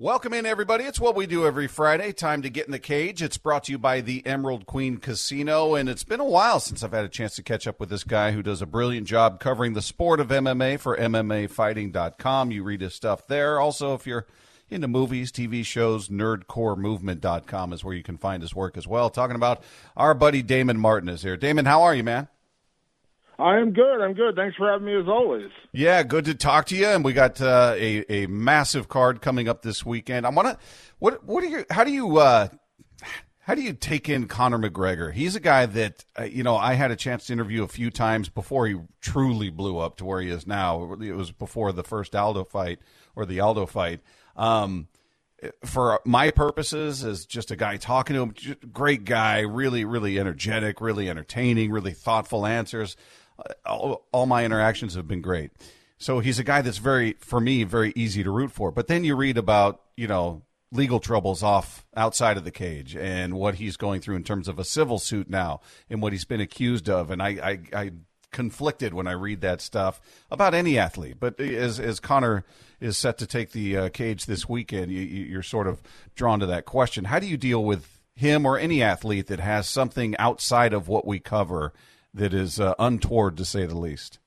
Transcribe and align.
Welcome 0.00 0.32
in, 0.32 0.46
everybody. 0.46 0.84
It's 0.84 1.00
what 1.00 1.16
we 1.16 1.26
do 1.26 1.44
every 1.44 1.66
Friday. 1.66 2.12
Time 2.12 2.40
to 2.42 2.48
get 2.48 2.66
in 2.66 2.70
the 2.70 2.78
cage. 2.78 3.20
It's 3.20 3.36
brought 3.36 3.64
to 3.64 3.72
you 3.72 3.78
by 3.78 4.00
the 4.00 4.24
Emerald 4.24 4.64
Queen 4.64 4.98
Casino, 4.98 5.74
and 5.74 5.88
it's 5.88 6.04
been 6.04 6.20
a 6.20 6.24
while 6.24 6.60
since 6.60 6.84
I've 6.84 6.92
had 6.92 7.04
a 7.04 7.08
chance 7.08 7.34
to 7.34 7.42
catch 7.42 7.66
up 7.66 7.80
with 7.80 7.88
this 7.88 8.04
guy 8.04 8.30
who 8.30 8.40
does 8.40 8.62
a 8.62 8.66
brilliant 8.66 9.08
job 9.08 9.40
covering 9.40 9.72
the 9.72 9.82
sport 9.82 10.20
of 10.20 10.28
MMA 10.28 10.78
for 10.78 10.96
MMAfighting.com. 10.96 12.52
You 12.52 12.62
read 12.62 12.80
his 12.80 12.94
stuff 12.94 13.26
there. 13.26 13.58
Also, 13.58 13.92
if 13.94 14.06
you're 14.06 14.28
into 14.70 14.86
movies, 14.86 15.32
TV 15.32 15.64
shows, 15.64 16.08
nerdcoremovement.com 16.08 17.72
is 17.72 17.82
where 17.82 17.94
you 17.94 18.04
can 18.04 18.18
find 18.18 18.40
his 18.40 18.54
work 18.54 18.76
as 18.76 18.86
well. 18.86 19.10
Talking 19.10 19.34
about 19.34 19.64
our 19.96 20.14
buddy 20.14 20.42
Damon 20.42 20.78
Martin 20.78 21.08
is 21.08 21.22
here. 21.22 21.36
Damon, 21.36 21.64
how 21.64 21.82
are 21.82 21.96
you, 21.96 22.04
man? 22.04 22.28
I 23.38 23.58
am 23.58 23.72
good. 23.72 24.00
I'm 24.00 24.14
good. 24.14 24.34
Thanks 24.34 24.56
for 24.56 24.70
having 24.70 24.86
me 24.86 24.98
as 24.98 25.06
always. 25.06 25.50
Yeah, 25.72 26.02
good 26.02 26.24
to 26.24 26.34
talk 26.34 26.66
to 26.66 26.76
you. 26.76 26.86
And 26.86 27.04
we 27.04 27.12
got 27.12 27.40
uh, 27.40 27.74
a 27.76 28.04
a 28.24 28.26
massive 28.26 28.88
card 28.88 29.22
coming 29.22 29.48
up 29.48 29.62
this 29.62 29.86
weekend. 29.86 30.26
I 30.26 30.30
want 30.30 30.48
to. 30.48 30.58
What 30.98 31.24
what 31.24 31.44
are 31.44 31.48
you? 31.48 31.64
How 31.70 31.84
do 31.84 31.92
you? 31.92 32.18
Uh, 32.18 32.48
how 33.38 33.54
do 33.54 33.62
you 33.62 33.72
take 33.72 34.08
in 34.08 34.26
Conor 34.26 34.58
McGregor? 34.58 35.12
He's 35.12 35.36
a 35.36 35.40
guy 35.40 35.66
that 35.66 36.04
uh, 36.18 36.24
you 36.24 36.42
know 36.42 36.56
I 36.56 36.74
had 36.74 36.90
a 36.90 36.96
chance 36.96 37.26
to 37.26 37.32
interview 37.32 37.62
a 37.62 37.68
few 37.68 37.90
times 37.90 38.28
before 38.28 38.66
he 38.66 38.76
truly 39.00 39.50
blew 39.50 39.78
up 39.78 39.96
to 39.98 40.04
where 40.04 40.20
he 40.20 40.30
is 40.30 40.46
now. 40.46 40.96
It 41.00 41.12
was 41.12 41.30
before 41.30 41.70
the 41.72 41.84
first 41.84 42.16
Aldo 42.16 42.44
fight 42.44 42.80
or 43.14 43.24
the 43.24 43.38
Aldo 43.38 43.66
fight. 43.66 44.00
Um, 44.34 44.88
for 45.64 46.00
my 46.04 46.32
purposes, 46.32 47.04
as 47.04 47.24
just 47.24 47.52
a 47.52 47.56
guy 47.56 47.76
talking 47.76 48.16
to 48.16 48.22
him, 48.22 48.56
great 48.72 49.04
guy, 49.04 49.40
really, 49.40 49.84
really 49.84 50.18
energetic, 50.18 50.80
really 50.80 51.08
entertaining, 51.08 51.70
really 51.70 51.92
thoughtful 51.92 52.44
answers 52.44 52.96
all, 53.64 54.06
all 54.12 54.26
my 54.26 54.44
interactions 54.44 54.94
have 54.94 55.08
been 55.08 55.22
great. 55.22 55.50
So 55.98 56.20
he's 56.20 56.38
a 56.38 56.44
guy 56.44 56.62
that's 56.62 56.78
very, 56.78 57.14
for 57.18 57.40
me, 57.40 57.64
very 57.64 57.92
easy 57.96 58.22
to 58.22 58.30
root 58.30 58.52
for. 58.52 58.70
But 58.70 58.86
then 58.86 59.04
you 59.04 59.16
read 59.16 59.36
about, 59.36 59.80
you 59.96 60.06
know, 60.06 60.42
legal 60.70 61.00
troubles 61.00 61.42
off 61.42 61.86
outside 61.96 62.36
of 62.36 62.44
the 62.44 62.50
cage 62.50 62.94
and 62.94 63.34
what 63.34 63.56
he's 63.56 63.76
going 63.76 64.00
through 64.00 64.16
in 64.16 64.22
terms 64.22 64.48
of 64.48 64.58
a 64.58 64.64
civil 64.64 64.98
suit 64.98 65.28
now 65.28 65.60
and 65.88 66.02
what 66.02 66.12
he's 66.12 66.24
been 66.24 66.40
accused 66.40 66.88
of. 66.88 67.10
And 67.10 67.22
I, 67.22 67.28
I, 67.28 67.60
I 67.72 67.90
conflicted 68.30 68.92
when 68.92 69.06
I 69.06 69.12
read 69.12 69.40
that 69.40 69.60
stuff 69.60 70.00
about 70.30 70.54
any 70.54 70.78
athlete. 70.78 71.16
But 71.18 71.40
as 71.40 71.80
as 71.80 72.00
Conor 72.00 72.44
is 72.80 72.96
set 72.96 73.18
to 73.18 73.26
take 73.26 73.52
the 73.52 73.76
uh, 73.76 73.88
cage 73.88 74.26
this 74.26 74.48
weekend, 74.48 74.92
you, 74.92 75.00
you're 75.00 75.42
sort 75.42 75.66
of 75.66 75.82
drawn 76.14 76.40
to 76.40 76.46
that 76.46 76.66
question. 76.66 77.06
How 77.06 77.18
do 77.18 77.26
you 77.26 77.36
deal 77.36 77.64
with 77.64 78.00
him 78.14 78.44
or 78.44 78.58
any 78.58 78.82
athlete 78.82 79.28
that 79.28 79.40
has 79.40 79.68
something 79.68 80.16
outside 80.18 80.72
of 80.72 80.88
what 80.88 81.06
we 81.06 81.18
cover 81.18 81.72
that 82.14 82.34
is 82.34 82.58
uh, 82.60 82.74
untoward 82.78 83.36
to 83.36 83.44
say 83.44 83.66
the 83.66 83.78
least. 83.78 84.18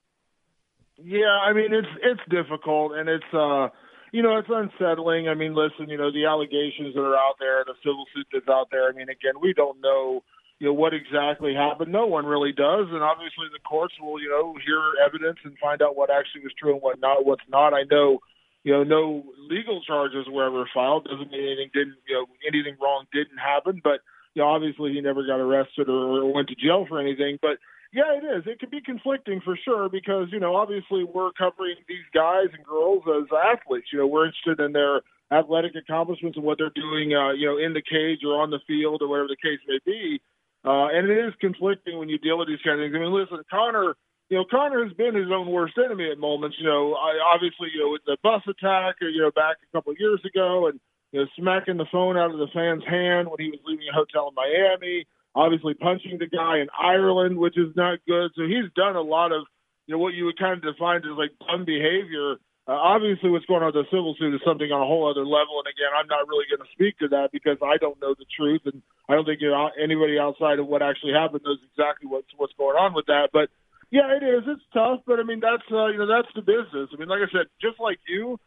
Yeah, 0.96 1.38
I 1.42 1.52
mean 1.52 1.72
it's 1.74 1.88
it's 2.02 2.20
difficult 2.30 2.92
and 2.94 3.08
it's 3.08 3.32
uh 3.32 3.68
you 4.12 4.22
know 4.22 4.38
it's 4.38 4.48
unsettling. 4.50 5.28
I 5.28 5.34
mean, 5.34 5.54
listen, 5.54 5.88
you 5.88 5.98
know 5.98 6.12
the 6.12 6.26
allegations 6.26 6.94
that 6.94 7.00
are 7.00 7.16
out 7.16 7.36
there, 7.40 7.64
the 7.66 7.74
civil 7.82 8.04
suit 8.14 8.26
that's 8.32 8.48
out 8.48 8.68
there. 8.70 8.88
I 8.88 8.92
mean, 8.92 9.08
again, 9.08 9.40
we 9.40 9.52
don't 9.52 9.80
know 9.80 10.22
you 10.62 10.68
know 10.68 10.74
what 10.74 10.94
exactly 10.94 11.54
happened. 11.54 11.90
No 11.90 12.06
one 12.06 12.24
really 12.24 12.52
does, 12.52 12.86
and 12.86 13.02
obviously 13.02 13.50
the 13.50 13.58
courts 13.66 13.94
will 14.00 14.22
you 14.22 14.30
know 14.30 14.54
hear 14.64 14.78
evidence 15.04 15.38
and 15.42 15.58
find 15.58 15.82
out 15.82 15.96
what 15.96 16.08
actually 16.08 16.44
was 16.44 16.54
true 16.54 16.72
and 16.72 16.80
what 16.80 17.00
not, 17.00 17.26
what's 17.26 17.42
not. 17.50 17.74
I 17.74 17.82
know 17.90 18.20
you 18.62 18.72
know 18.72 18.84
no 18.84 19.24
legal 19.50 19.82
charges 19.82 20.26
were 20.30 20.46
ever 20.46 20.70
filed. 20.72 21.10
Doesn't 21.10 21.32
mean 21.32 21.42
anything 21.42 21.70
didn't 21.74 21.98
you 22.06 22.14
know 22.14 22.26
anything 22.46 22.76
wrong 22.80 23.06
didn't 23.12 23.42
happen, 23.42 23.80
but 23.82 24.06
you 24.34 24.42
know, 24.42 24.48
obviously 24.48 24.92
he 24.92 25.00
never 25.00 25.26
got 25.26 25.40
arrested 25.40 25.88
or, 25.88 26.22
or 26.22 26.32
went 26.32 26.48
to 26.48 26.54
jail 26.54 26.86
for 26.88 27.00
anything. 27.00 27.38
But 27.40 27.58
yeah, 27.92 28.16
it 28.16 28.24
is. 28.24 28.44
It 28.46 28.58
can 28.58 28.70
be 28.70 28.80
conflicting 28.80 29.40
for 29.44 29.58
sure 29.64 29.88
because 29.88 30.28
you 30.32 30.40
know, 30.40 30.56
obviously 30.56 31.04
we're 31.04 31.32
covering 31.32 31.76
these 31.88 32.08
guys 32.14 32.48
and 32.52 32.64
girls 32.64 33.02
as 33.06 33.28
athletes. 33.32 33.88
You 33.92 34.00
know, 34.00 34.06
we're 34.06 34.26
interested 34.26 34.60
in 34.60 34.72
their 34.72 35.02
athletic 35.30 35.72
accomplishments 35.76 36.36
and 36.36 36.44
what 36.44 36.58
they're 36.58 36.72
doing, 36.74 37.14
uh, 37.14 37.32
you 37.32 37.46
know, 37.46 37.58
in 37.58 37.72
the 37.72 37.82
cage 37.82 38.20
or 38.24 38.40
on 38.40 38.50
the 38.50 38.60
field 38.66 39.02
or 39.02 39.08
whatever 39.08 39.28
the 39.28 39.36
case 39.36 39.60
may 39.68 39.78
be. 39.84 40.20
Uh, 40.64 40.88
and 40.88 41.10
it 41.10 41.18
is 41.18 41.34
conflicting 41.40 41.98
when 41.98 42.08
you 42.08 42.18
deal 42.18 42.38
with 42.38 42.48
these 42.48 42.62
kind 42.64 42.80
of 42.80 42.84
things. 42.84 42.94
I 42.94 43.00
mean, 43.00 43.12
listen, 43.12 43.42
Conor, 43.50 43.96
you 44.28 44.38
know, 44.38 44.44
Conor 44.48 44.84
has 44.84 44.92
been 44.94 45.14
his 45.14 45.30
own 45.32 45.50
worst 45.50 45.74
enemy 45.76 46.10
at 46.10 46.18
moments. 46.18 46.56
You 46.58 46.66
know, 46.66 46.94
I, 46.94 47.18
obviously, 47.34 47.68
you 47.74 47.80
know, 47.80 47.90
with 47.90 48.02
the 48.06 48.16
bus 48.22 48.42
attack, 48.46 48.96
you 49.00 49.20
know, 49.20 49.32
back 49.34 49.56
a 49.60 49.76
couple 49.76 49.92
of 49.92 49.98
years 49.98 50.20
ago, 50.24 50.68
and 50.68 50.78
you 51.12 51.20
know, 51.20 51.26
smacking 51.38 51.76
the 51.76 51.86
phone 51.92 52.16
out 52.16 52.32
of 52.32 52.38
the 52.40 52.48
fan's 52.52 52.84
hand 52.88 53.28
when 53.28 53.38
he 53.38 53.52
was 53.52 53.60
leaving 53.64 53.86
a 53.86 53.94
hotel 53.94 54.32
in 54.32 54.34
Miami. 54.34 55.06
Obviously, 55.34 55.74
punching 55.74 56.18
the 56.18 56.28
guy 56.28 56.60
in 56.60 56.68
Ireland, 56.72 57.38
which 57.38 57.56
is 57.56 57.72
not 57.76 58.00
good. 58.08 58.32
So 58.36 58.44
he's 58.44 58.68
done 58.76 58.96
a 58.96 59.04
lot 59.04 59.32
of, 59.32 59.44
you 59.86 59.94
know, 59.94 60.00
what 60.00 60.12
you 60.12 60.24
would 60.26 60.38
kind 60.38 60.56
of 60.56 60.64
define 60.64 61.04
as 61.04 61.16
like 61.16 61.32
dumb 61.40 61.64
behavior. 61.64 62.36
Uh, 62.68 62.78
obviously, 62.78 63.28
what's 63.28 63.44
going 63.46 63.60
on 63.60 63.72
with 63.72 63.80
the 63.84 63.90
civil 63.90 64.14
suit 64.18 64.34
is 64.34 64.40
something 64.44 64.70
on 64.70 64.80
a 64.80 64.88
whole 64.88 65.08
other 65.08 65.24
level. 65.24 65.60
And 65.60 65.68
again, 65.68 65.92
I'm 65.92 66.08
not 66.08 66.28
really 66.28 66.48
going 66.48 66.64
to 66.64 66.72
speak 66.72 66.96
to 67.00 67.08
that 67.16 67.32
because 67.32 67.60
I 67.60 67.76
don't 67.76 68.00
know 68.00 68.14
the 68.16 68.28
truth, 68.28 68.62
and 68.64 68.80
I 69.08 69.16
don't 69.16 69.24
think 69.24 69.40
you 69.40 69.50
know, 69.50 69.68
anybody 69.76 70.16
outside 70.20 70.60
of 70.60 70.68
what 70.68 70.80
actually 70.80 71.12
happened 71.12 71.44
knows 71.44 71.60
exactly 71.64 72.08
what's 72.08 72.28
what's 72.36 72.56
going 72.56 72.76
on 72.76 72.94
with 72.94 73.08
that. 73.08 73.32
But 73.32 73.48
yeah, 73.90 74.14
it 74.16 74.24
is. 74.24 74.44
It's 74.46 74.64
tough, 74.72 75.04
but 75.04 75.20
I 75.20 75.24
mean, 75.24 75.40
that's 75.40 75.66
uh, 75.68 75.92
you 75.92 76.00
know, 76.00 76.08
that's 76.08 76.30
the 76.32 76.40
business. 76.40 76.88
I 76.92 76.96
mean, 76.96 77.08
like 77.08 77.20
I 77.20 77.28
said, 77.32 77.52
just 77.60 77.80
like 77.80 77.98
you, 78.08 78.38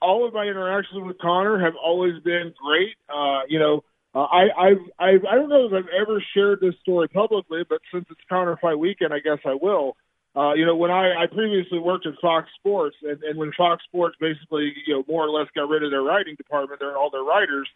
all 0.00 0.26
of 0.26 0.34
my 0.34 0.44
interactions 0.44 1.02
with 1.04 1.18
Conor 1.18 1.58
have 1.64 1.74
always 1.76 2.22
been 2.22 2.52
great. 2.62 2.96
Uh, 3.08 3.42
you 3.48 3.58
know, 3.58 3.84
uh, 4.14 4.24
I 4.24 4.42
I've, 4.56 4.82
I've 4.98 5.24
I 5.30 5.34
don't 5.34 5.48
know 5.48 5.66
if 5.66 5.72
I've 5.72 5.90
ever 6.00 6.22
shared 6.34 6.60
this 6.60 6.74
story 6.80 7.08
publicly, 7.08 7.62
but 7.68 7.80
since 7.92 8.06
it's 8.10 8.20
Conor 8.28 8.58
Fight 8.60 8.78
Weekend, 8.78 9.12
I 9.12 9.20
guess 9.20 9.38
I 9.44 9.54
will. 9.54 9.96
Uh, 10.36 10.54
you 10.54 10.64
know, 10.64 10.76
when 10.76 10.90
I, 10.90 11.24
I 11.24 11.26
previously 11.26 11.78
worked 11.78 12.06
at 12.06 12.14
Fox 12.20 12.48
Sports, 12.58 12.96
and, 13.02 13.22
and 13.22 13.38
when 13.38 13.50
Fox 13.56 13.82
Sports 13.84 14.16
basically, 14.20 14.72
you 14.86 14.94
know, 14.94 15.04
more 15.08 15.24
or 15.24 15.30
less 15.30 15.48
got 15.54 15.68
rid 15.68 15.82
of 15.82 15.90
their 15.90 16.02
writing 16.02 16.36
department, 16.36 16.80
they're 16.80 16.96
all 16.96 17.10
their 17.10 17.24
writers, 17.24 17.68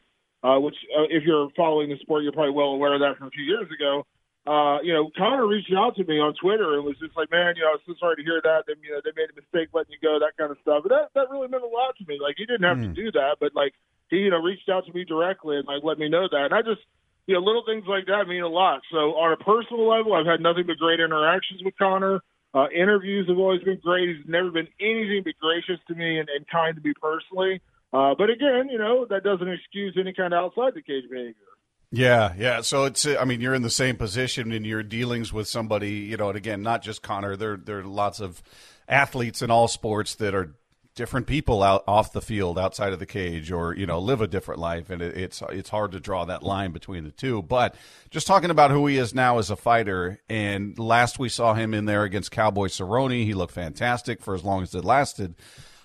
uh, 0.44 0.58
which 0.60 0.76
uh, 0.96 1.04
if 1.10 1.24
you're 1.24 1.48
following 1.56 1.88
the 1.90 1.96
sport, 1.98 2.22
you're 2.22 2.32
probably 2.32 2.52
well 2.52 2.68
aware 2.68 2.94
of 2.94 3.00
that 3.00 3.18
from 3.18 3.28
a 3.28 3.30
few 3.30 3.44
years 3.44 3.66
ago 3.72 4.04
uh, 4.44 4.82
you 4.82 4.92
know, 4.92 5.10
Conor 5.16 5.46
reached 5.46 5.72
out 5.72 5.94
to 5.96 6.04
me 6.04 6.18
on 6.18 6.34
Twitter 6.34 6.74
and 6.74 6.84
was 6.84 6.98
just 6.98 7.16
like, 7.16 7.30
man, 7.30 7.54
you 7.54 7.62
know, 7.62 7.70
I 7.70 7.78
was 7.78 7.86
so 7.86 7.94
sorry 7.98 8.16
to 8.16 8.26
hear 8.26 8.40
that. 8.42 8.64
They, 8.66 8.74
you 8.82 8.90
know, 8.90 9.00
they 9.04 9.14
made 9.14 9.30
a 9.30 9.38
mistake 9.38 9.70
letting 9.72 9.94
you 9.94 10.02
go, 10.02 10.18
that 10.18 10.34
kind 10.36 10.50
of 10.50 10.58
stuff. 10.62 10.82
But 10.82 10.90
that, 10.90 11.06
that 11.14 11.30
really 11.30 11.46
meant 11.46 11.62
a 11.62 11.70
lot 11.70 11.94
to 11.98 12.04
me. 12.10 12.18
Like, 12.20 12.34
he 12.38 12.46
didn't 12.46 12.66
have 12.66 12.78
mm. 12.78 12.82
to 12.82 12.88
hmm. 12.90 13.02
do 13.06 13.12
that, 13.12 13.38
but 13.38 13.54
like, 13.54 13.72
he, 14.10 14.26
you 14.26 14.30
know, 14.30 14.42
reached 14.42 14.68
out 14.68 14.84
to 14.86 14.92
me 14.92 15.04
directly 15.04 15.56
and 15.56 15.66
like 15.66 15.86
let 15.86 15.98
me 15.98 16.08
know 16.08 16.26
that. 16.26 16.50
And 16.50 16.54
I 16.54 16.62
just, 16.62 16.82
you 17.26 17.34
know, 17.34 17.40
little 17.40 17.62
things 17.64 17.86
like 17.86 18.06
that 18.06 18.26
mean 18.26 18.42
a 18.42 18.50
lot. 18.50 18.82
So 18.90 19.14
on 19.14 19.32
a 19.32 19.38
personal 19.38 19.86
level, 19.86 20.12
I've 20.12 20.26
had 20.26 20.42
nothing 20.42 20.66
but 20.66 20.76
great 20.76 20.98
interactions 20.98 21.62
with 21.62 21.78
Conor. 21.78 22.20
Uh, 22.52 22.66
interviews 22.74 23.28
have 23.28 23.38
always 23.38 23.62
been 23.62 23.78
great. 23.78 24.10
He's 24.10 24.26
never 24.26 24.50
been 24.50 24.68
anything 24.80 25.22
but 25.24 25.38
gracious 25.40 25.80
to 25.86 25.94
me 25.94 26.18
and, 26.18 26.28
and 26.28 26.46
kind 26.48 26.76
to 26.76 26.82
me 26.82 26.92
personally. 27.00 27.62
Uh, 27.92 28.14
but 28.18 28.28
again, 28.28 28.68
you 28.70 28.78
know, 28.78 29.06
that 29.08 29.22
doesn't 29.22 29.48
excuse 29.48 29.96
any 29.98 30.12
kind 30.12 30.34
of 30.34 30.44
outside 30.44 30.74
the 30.74 30.82
cage 30.82 31.04
behavior. 31.08 31.51
Yeah, 31.92 32.32
yeah. 32.38 32.62
So 32.62 32.86
it's, 32.86 33.06
I 33.06 33.24
mean, 33.24 33.42
you're 33.42 33.54
in 33.54 33.62
the 33.62 33.70
same 33.70 33.96
position 33.96 34.50
in 34.50 34.64
your 34.64 34.82
dealings 34.82 35.30
with 35.30 35.46
somebody, 35.46 35.90
you 35.90 36.16
know, 36.16 36.28
and 36.28 36.38
again, 36.38 36.62
not 36.62 36.82
just 36.82 37.02
Conor. 37.02 37.36
There, 37.36 37.58
there 37.58 37.80
are 37.80 37.84
lots 37.84 38.18
of 38.18 38.42
athletes 38.88 39.42
in 39.42 39.50
all 39.50 39.68
sports 39.68 40.14
that 40.16 40.34
are 40.34 40.54
different 40.94 41.26
people 41.26 41.62
out 41.62 41.84
off 41.86 42.12
the 42.12 42.20
field, 42.20 42.58
outside 42.58 42.92
of 42.92 42.98
the 42.98 43.06
cage, 43.06 43.50
or 43.50 43.74
you 43.74 43.86
know, 43.86 43.98
live 43.98 44.20
a 44.20 44.26
different 44.26 44.60
life, 44.60 44.90
and 44.90 45.00
it, 45.02 45.16
it's 45.16 45.42
it's 45.50 45.70
hard 45.70 45.92
to 45.92 46.00
draw 46.00 46.24
that 46.24 46.42
line 46.42 46.72
between 46.72 47.04
the 47.04 47.10
two. 47.10 47.42
But 47.42 47.74
just 48.10 48.26
talking 48.26 48.50
about 48.50 48.70
who 48.70 48.86
he 48.86 48.96
is 48.96 49.14
now 49.14 49.38
as 49.38 49.50
a 49.50 49.56
fighter, 49.56 50.20
and 50.28 50.78
last 50.78 51.18
we 51.18 51.28
saw 51.28 51.54
him 51.54 51.74
in 51.74 51.84
there 51.86 52.04
against 52.04 52.30
Cowboy 52.30 52.68
Cerrone, 52.68 53.24
he 53.24 53.34
looked 53.34 53.54
fantastic 53.54 54.20
for 54.20 54.34
as 54.34 54.44
long 54.44 54.62
as 54.62 54.74
it 54.74 54.84
lasted. 54.84 55.34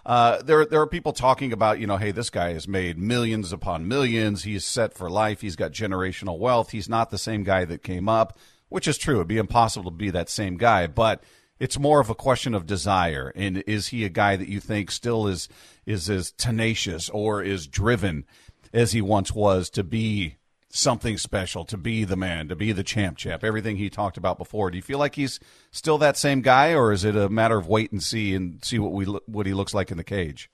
Uh, 0.07 0.41
there 0.41 0.65
there 0.65 0.79
are 0.79 0.87
people 0.87 1.11
talking 1.11 1.51
about 1.51 1.79
you 1.79 1.85
know 1.85 1.97
hey 1.97 2.11
this 2.11 2.29
guy 2.29 2.53
has 2.53 2.65
made 2.65 2.97
millions 2.97 3.51
upon 3.51 3.89
millions. 3.89 4.43
He's 4.43 4.65
set 4.65 4.93
for 4.93 5.09
life. 5.09 5.41
He's 5.41 5.57
got 5.57 5.73
generational 5.73 6.39
wealth. 6.39 6.71
He's 6.71 6.87
not 6.87 7.09
the 7.09 7.17
same 7.17 7.43
guy 7.43 7.65
that 7.65 7.83
came 7.83 8.07
up 8.07 8.39
which 8.69 8.87
is 8.87 8.97
true. 8.97 9.15
It'd 9.15 9.27
be 9.27 9.37
impossible 9.37 9.91
to 9.91 9.97
be 9.97 10.09
that 10.11 10.29
same 10.29 10.55
guy 10.55 10.87
but 10.87 11.21
it's 11.59 11.77
more 11.77 11.99
of 11.99 12.09
a 12.09 12.15
question 12.15 12.53
of 12.53 12.65
desire. 12.65 13.33
And 13.35 13.63
is 13.67 13.87
he 13.87 14.05
a 14.05 14.09
guy 14.09 14.35
that 14.35 14.47
you 14.47 14.61
think 14.61 14.91
still 14.91 15.27
is 15.27 15.49
is 15.85 16.09
as 16.09 16.31
tenacious 16.31 17.09
or 17.09 17.43
is 17.43 17.67
driven 17.67 18.25
as 18.73 18.93
he 18.93 19.01
once 19.01 19.33
was 19.33 19.69
to 19.71 19.83
be 19.83 20.37
something 20.77 21.17
special, 21.17 21.65
to 21.65 21.77
be 21.77 22.03
the 22.03 22.15
man, 22.15 22.47
to 22.47 22.55
be 22.55 22.71
the 22.71 22.83
champ 22.83 23.17
champ, 23.17 23.43
everything 23.43 23.77
he 23.77 23.89
talked 23.89 24.17
about 24.17 24.37
before. 24.37 24.71
Do 24.71 24.77
you 24.77 24.83
feel 24.83 24.99
like 24.99 25.15
he's 25.15 25.39
still 25.71 25.97
that 25.97 26.17
same 26.17 26.41
guy, 26.41 26.73
or 26.73 26.91
is 26.91 27.03
it 27.03 27.15
a 27.15 27.29
matter 27.29 27.57
of 27.57 27.67
wait 27.67 27.91
and 27.91 28.01
see 28.01 28.33
and 28.33 28.63
see 28.63 28.79
what 28.79 28.91
we 28.91 29.05
what 29.05 29.45
he 29.45 29.53
looks 29.53 29.73
like 29.73 29.91
in 29.91 29.97
the 29.97 30.03
cage? 30.03 30.49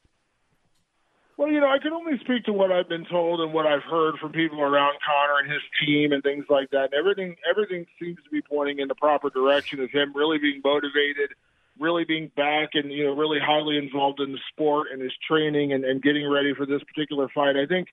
Well, 1.36 1.52
you 1.52 1.60
know, 1.60 1.68
I 1.68 1.80
can 1.80 1.94
only 1.94 2.18
speak 2.20 2.46
to 2.46 2.54
what 2.54 2.72
I've 2.72 2.88
been 2.88 3.06
told 3.06 3.42
and 3.42 3.54
what 3.54 3.66
I've 3.66 3.84
heard 3.84 4.16
from 4.20 4.32
people 4.32 4.62
around 4.62 4.94
Conor 5.06 5.40
and 5.40 5.52
his 5.52 5.62
team 5.84 6.12
and 6.12 6.22
things 6.22 6.46
like 6.50 6.70
that. 6.70 6.86
And 6.86 6.94
everything 6.94 7.36
everything 7.50 7.86
seems 8.00 8.18
to 8.24 8.30
be 8.30 8.42
pointing 8.42 8.80
in 8.80 8.88
the 8.88 8.96
proper 8.96 9.30
direction 9.30 9.82
of 9.82 9.90
him 9.90 10.14
really 10.16 10.38
being 10.38 10.62
motivated, 10.64 11.34
really 11.80 12.06
being 12.06 12.32
back 12.38 12.70
and, 12.76 12.92
you 12.92 13.06
know, 13.06 13.16
really 13.16 13.40
highly 13.44 13.78
involved 13.78 14.20
in 14.20 14.32
the 14.32 14.40
sport 14.52 14.88
and 14.94 15.02
his 15.02 15.12
training 15.28 15.74
and, 15.74 15.84
and 15.84 16.02
getting 16.02 16.30
ready 16.30 16.54
for 16.54 16.66
this 16.66 16.84
particular 16.84 17.28
fight. 17.34 17.58
I 17.58 17.66
think 17.66 17.88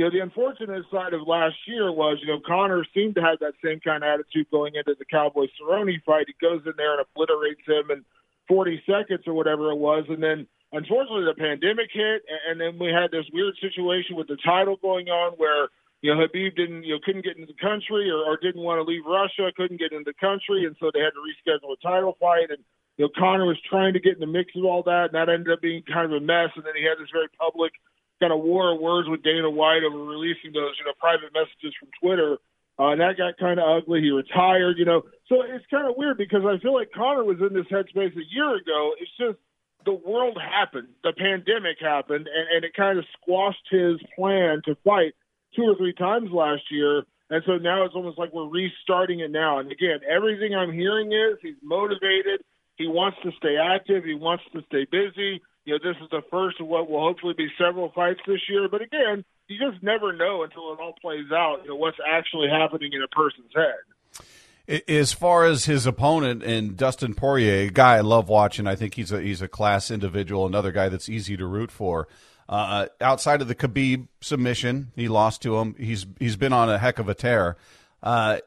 you 0.00 0.06
know, 0.06 0.16
the 0.16 0.24
unfortunate 0.24 0.82
side 0.90 1.12
of 1.12 1.28
last 1.28 1.56
year 1.68 1.92
was, 1.92 2.16
you 2.22 2.28
know, 2.28 2.40
Conor 2.40 2.86
seemed 2.96 3.16
to 3.16 3.20
have 3.20 3.38
that 3.40 3.52
same 3.62 3.80
kind 3.80 4.02
of 4.02 4.08
attitude 4.08 4.48
going 4.50 4.72
into 4.74 4.96
the 4.98 5.04
Cowboy 5.04 5.44
Cerrone 5.60 5.92
fight. 6.08 6.24
He 6.24 6.32
goes 6.40 6.64
in 6.64 6.72
there 6.78 6.96
and 6.96 7.04
obliterates 7.04 7.60
him 7.68 7.92
in 7.92 8.00
40 8.48 8.80
seconds 8.88 9.28
or 9.28 9.34
whatever 9.34 9.70
it 9.70 9.76
was, 9.76 10.06
and 10.08 10.22
then 10.22 10.46
unfortunately, 10.72 11.28
the 11.28 11.36
pandemic 11.36 11.92
hit, 11.92 12.24
and 12.48 12.58
then 12.58 12.78
we 12.80 12.88
had 12.88 13.12
this 13.12 13.28
weird 13.30 13.52
situation 13.60 14.16
with 14.16 14.28
the 14.28 14.40
title 14.40 14.80
going 14.80 15.12
on 15.12 15.36
where 15.36 15.68
you 16.00 16.08
know 16.08 16.24
Khabib 16.24 16.56
didn't 16.56 16.82
you 16.84 16.96
know 16.96 17.00
couldn't 17.04 17.28
get 17.28 17.36
into 17.36 17.52
the 17.52 17.60
country 17.60 18.08
or, 18.08 18.24
or 18.24 18.40
didn't 18.40 18.64
want 18.64 18.80
to 18.80 18.88
leave 18.88 19.04
Russia, 19.04 19.52
couldn't 19.52 19.84
get 19.84 19.92
into 19.92 20.08
the 20.08 20.16
country, 20.16 20.64
and 20.64 20.80
so 20.80 20.88
they 20.88 21.04
had 21.04 21.12
to 21.12 21.20
reschedule 21.20 21.76
a 21.76 21.80
title 21.84 22.16
fight. 22.16 22.48
And 22.48 22.64
you 22.96 23.04
know 23.04 23.12
Conor 23.12 23.44
was 23.44 23.60
trying 23.68 23.92
to 23.92 24.00
get 24.00 24.16
in 24.16 24.24
the 24.24 24.32
mix 24.32 24.56
of 24.56 24.64
all 24.64 24.82
that, 24.88 25.12
and 25.12 25.14
that 25.20 25.28
ended 25.28 25.52
up 25.52 25.60
being 25.60 25.84
kind 25.84 26.08
of 26.08 26.16
a 26.16 26.24
mess. 26.24 26.56
And 26.56 26.64
then 26.64 26.72
he 26.72 26.88
had 26.88 26.96
this 26.96 27.12
very 27.12 27.28
public 27.36 27.76
kind 28.20 28.32
of 28.32 28.40
war 28.40 28.72
of 28.74 28.80
words 28.80 29.08
with 29.08 29.22
Dana 29.22 29.50
White 29.50 29.82
over 29.82 29.98
releasing 29.98 30.52
those 30.52 30.76
you 30.78 30.84
know 30.84 30.94
private 30.98 31.32
messages 31.34 31.74
from 31.78 31.88
Twitter. 32.00 32.38
Uh, 32.78 32.92
and 32.92 33.00
that 33.00 33.18
got 33.18 33.36
kind 33.36 33.60
of 33.60 33.82
ugly. 33.82 34.00
He 34.00 34.10
retired, 34.10 34.78
you 34.78 34.86
know. 34.86 35.02
So 35.28 35.42
it's 35.42 35.66
kind 35.70 35.88
of 35.88 35.96
weird 35.96 36.16
because 36.16 36.42
I 36.46 36.58
feel 36.62 36.72
like 36.72 36.92
Conor 36.92 37.24
was 37.24 37.36
in 37.40 37.52
this 37.52 37.66
headspace 37.66 38.16
a 38.16 38.26
year 38.32 38.56
ago. 38.56 38.92
It's 38.98 39.10
just 39.18 39.38
the 39.84 39.92
world 39.92 40.38
happened, 40.40 40.88
the 41.02 41.12
pandemic 41.12 41.78
happened, 41.80 42.28
and, 42.28 42.46
and 42.54 42.64
it 42.64 42.74
kind 42.74 42.98
of 42.98 43.04
squashed 43.20 43.66
his 43.70 43.96
plan 44.16 44.62
to 44.64 44.76
fight 44.84 45.14
two 45.56 45.62
or 45.62 45.76
three 45.76 45.92
times 45.92 46.30
last 46.32 46.62
year. 46.70 47.04
And 47.30 47.42
so 47.46 47.56
now 47.56 47.84
it's 47.84 47.94
almost 47.94 48.18
like 48.18 48.32
we're 48.32 48.48
restarting 48.48 49.20
it 49.20 49.30
now. 49.30 49.58
And 49.58 49.70
again, 49.70 50.00
everything 50.08 50.54
I'm 50.54 50.72
hearing 50.72 51.12
is 51.12 51.38
he's 51.40 51.60
motivated. 51.62 52.42
He 52.76 52.88
wants 52.88 53.18
to 53.22 53.30
stay 53.36 53.56
active. 53.56 54.04
He 54.04 54.14
wants 54.14 54.44
to 54.52 54.62
stay 54.66 54.86
busy. 54.90 55.40
You 55.64 55.74
know, 55.74 55.78
this 55.82 56.00
is 56.02 56.08
the 56.10 56.22
first 56.30 56.60
of 56.60 56.66
what 56.66 56.90
will 56.90 57.00
hopefully 57.00 57.34
be 57.36 57.48
several 57.58 57.90
fights 57.90 58.20
this 58.26 58.40
year. 58.48 58.68
But 58.68 58.82
again, 58.82 59.24
you 59.48 59.58
just 59.58 59.82
never 59.82 60.12
know 60.12 60.42
until 60.42 60.72
it 60.72 60.80
all 60.80 60.94
plays 61.00 61.30
out, 61.32 61.60
you 61.62 61.70
know, 61.70 61.76
what's 61.76 61.98
actually 62.06 62.48
happening 62.48 62.92
in 62.92 63.02
a 63.02 63.08
person's 63.08 63.52
head. 63.54 64.82
As 64.88 65.12
far 65.12 65.44
as 65.44 65.64
his 65.64 65.86
opponent 65.86 66.44
and 66.44 66.76
Dustin 66.76 67.14
Poirier, 67.14 67.68
a 67.68 67.70
guy 67.70 67.96
I 67.96 68.00
love 68.00 68.28
watching, 68.28 68.68
I 68.68 68.76
think 68.76 68.94
he's 68.94 69.10
a 69.10 69.20
he's 69.20 69.42
a 69.42 69.48
class 69.48 69.90
individual, 69.90 70.46
another 70.46 70.70
guy 70.70 70.88
that's 70.88 71.08
easy 71.08 71.36
to 71.36 71.46
root 71.46 71.72
for. 71.72 72.06
Uh, 72.48 72.86
outside 73.00 73.42
of 73.42 73.48
the 73.48 73.54
Khabib 73.54 74.08
submission, 74.20 74.92
he 74.94 75.08
lost 75.08 75.42
to 75.42 75.58
him. 75.58 75.74
He's 75.76 76.06
he's 76.20 76.36
been 76.36 76.52
on 76.52 76.70
a 76.70 76.78
heck 76.78 76.98
of 76.98 77.08
a 77.08 77.14
tear. 77.14 77.56
Uh, 78.02 78.38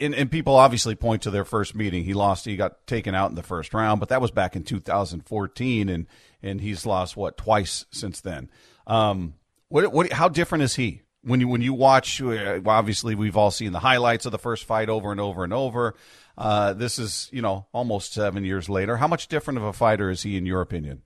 and, 0.00 0.14
and, 0.14 0.30
people 0.30 0.54
obviously 0.54 0.94
point 0.94 1.22
to 1.22 1.30
their 1.30 1.44
first 1.44 1.74
meeting. 1.74 2.04
He 2.04 2.14
lost. 2.14 2.44
He 2.44 2.56
got 2.56 2.86
taken 2.86 3.14
out 3.14 3.30
in 3.30 3.36
the 3.36 3.42
first 3.42 3.74
round, 3.74 4.00
but 4.00 4.08
that 4.10 4.20
was 4.20 4.30
back 4.30 4.56
in 4.56 4.62
2014, 4.62 5.88
and 5.88 6.06
and 6.42 6.60
he's 6.60 6.86
lost 6.86 7.16
what 7.16 7.36
twice 7.36 7.86
since 7.90 8.20
then. 8.20 8.50
Um, 8.86 9.34
what 9.68 9.92
what? 9.92 10.12
How 10.12 10.28
different 10.28 10.64
is 10.64 10.76
he? 10.76 11.02
when 11.22 11.40
you 11.40 11.48
when 11.48 11.62
you 11.62 11.74
watch, 11.74 12.22
uh, 12.22 12.60
obviously 12.66 13.14
we've 13.14 13.36
all 13.36 13.50
seen 13.50 13.72
the 13.72 13.80
highlights 13.80 14.26
of 14.26 14.32
the 14.32 14.38
first 14.38 14.64
fight 14.64 14.88
over 14.88 15.10
and 15.10 15.20
over 15.20 15.44
and 15.44 15.52
over. 15.52 15.94
Uh, 16.36 16.72
this 16.72 16.98
is 16.98 17.28
you 17.32 17.42
know 17.42 17.66
almost 17.72 18.12
seven 18.12 18.44
years 18.44 18.68
later. 18.68 18.96
How 18.96 19.08
much 19.08 19.28
different 19.28 19.58
of 19.58 19.64
a 19.64 19.72
fighter 19.72 20.10
is 20.10 20.22
he 20.22 20.36
in 20.36 20.46
your 20.46 20.60
opinion? 20.60 21.02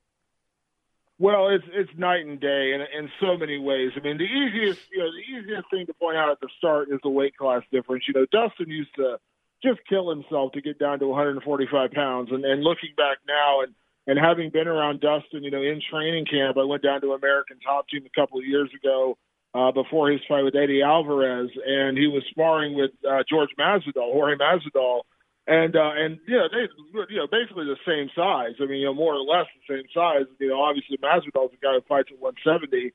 Well, 1.18 1.48
it's 1.48 1.64
it's 1.72 1.90
night 1.96 2.26
and 2.26 2.40
day 2.40 2.72
in 2.74 2.80
in 2.96 3.10
so 3.20 3.36
many 3.36 3.58
ways. 3.58 3.90
I 3.96 4.00
mean, 4.00 4.18
the 4.18 4.24
easiest 4.24 4.80
you 4.92 4.98
know 4.98 5.10
the 5.10 5.38
easiest 5.38 5.70
thing 5.70 5.86
to 5.86 5.94
point 5.94 6.16
out 6.16 6.30
at 6.30 6.40
the 6.40 6.48
start 6.58 6.88
is 6.90 7.00
the 7.02 7.10
weight 7.10 7.36
class 7.36 7.62
difference. 7.70 8.04
You 8.06 8.14
know, 8.14 8.26
Dustin 8.30 8.68
used 8.68 8.94
to 8.96 9.18
just 9.62 9.80
kill 9.88 10.10
himself 10.10 10.52
to 10.52 10.60
get 10.60 10.78
down 10.78 10.98
to 10.98 11.06
145 11.06 11.92
pounds, 11.92 12.30
and 12.30 12.44
and 12.44 12.62
looking 12.62 12.90
back 12.96 13.18
now 13.26 13.62
and 13.62 13.74
and 14.06 14.18
having 14.18 14.50
been 14.50 14.68
around 14.68 15.00
Dustin, 15.00 15.44
you 15.44 15.50
know, 15.50 15.62
in 15.62 15.80
training 15.90 16.26
camp, 16.26 16.56
I 16.56 16.64
went 16.64 16.82
down 16.82 17.00
to 17.02 17.12
American 17.12 17.58
Top 17.60 17.88
Team 17.88 18.04
a 18.04 18.20
couple 18.20 18.38
of 18.38 18.44
years 18.44 18.70
ago 18.74 19.16
uh, 19.54 19.70
before 19.70 20.10
his 20.10 20.20
fight 20.28 20.42
with 20.42 20.56
Eddie 20.56 20.82
Alvarez, 20.82 21.50
and 21.66 21.96
he 21.96 22.06
was 22.06 22.22
sparring 22.30 22.74
with 22.74 22.90
uh, 23.08 23.22
George 23.28 23.50
Masvidal, 23.58 24.12
Jorge 24.12 24.36
Masvidal, 24.36 25.02
and 25.46 25.74
uh, 25.76 25.92
and 25.96 26.18
yeah, 26.28 26.46
they 26.50 26.68
you 27.10 27.18
know 27.18 27.26
basically 27.30 27.66
the 27.66 27.76
same 27.86 28.08
size. 28.14 28.54
I 28.60 28.66
mean, 28.66 28.80
you 28.80 28.86
know, 28.86 28.94
more 28.94 29.14
or 29.14 29.22
less 29.22 29.46
the 29.68 29.76
same 29.76 29.84
size. 29.92 30.26
You 30.38 30.48
know, 30.48 30.62
obviously 30.62 30.96
Masvidal's 30.98 31.52
a 31.52 31.58
guy 31.62 31.74
who 31.74 31.82
fights 31.88 32.10
at 32.12 32.20
170. 32.20 32.92